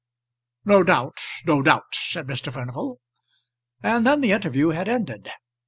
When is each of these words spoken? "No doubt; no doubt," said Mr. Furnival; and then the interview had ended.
"No 0.65 0.81
doubt; 0.81 1.19
no 1.45 1.61
doubt," 1.61 1.93
said 1.93 2.25
Mr. 2.25 2.51
Furnival; 2.51 2.99
and 3.83 4.03
then 4.03 4.21
the 4.21 4.31
interview 4.31 4.69
had 4.69 4.89
ended. 4.89 5.29